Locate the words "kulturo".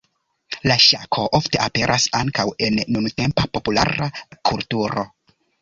4.51-5.07